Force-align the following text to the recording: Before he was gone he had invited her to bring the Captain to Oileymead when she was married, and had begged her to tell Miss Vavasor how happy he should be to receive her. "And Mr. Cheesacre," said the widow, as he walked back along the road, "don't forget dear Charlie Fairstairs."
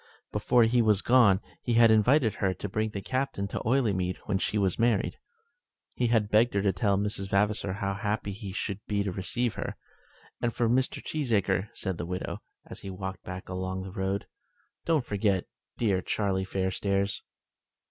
Before 0.31 0.63
he 0.63 0.81
was 0.81 1.03
gone 1.03 1.41
he 1.61 1.73
had 1.73 1.91
invited 1.91 2.33
her 2.41 2.55
to 2.55 2.67
bring 2.67 2.89
the 2.89 3.03
Captain 3.03 3.47
to 3.49 3.59
Oileymead 3.63 4.17
when 4.25 4.39
she 4.39 4.57
was 4.57 4.79
married, 4.79 5.19
and 5.99 6.09
had 6.09 6.31
begged 6.31 6.55
her 6.55 6.61
to 6.63 6.73
tell 6.73 6.97
Miss 6.97 7.17
Vavasor 7.19 7.73
how 7.73 7.93
happy 7.93 8.31
he 8.31 8.51
should 8.51 8.79
be 8.87 9.03
to 9.03 9.11
receive 9.11 9.53
her. 9.53 9.77
"And 10.41 10.51
Mr. 10.53 11.03
Cheesacre," 11.05 11.69
said 11.73 11.99
the 11.99 12.07
widow, 12.07 12.41
as 12.67 12.79
he 12.79 12.89
walked 12.89 13.21
back 13.23 13.47
along 13.47 13.83
the 13.83 13.91
road, 13.91 14.25
"don't 14.85 15.05
forget 15.05 15.45
dear 15.77 16.01
Charlie 16.01 16.45
Fairstairs." 16.45 17.21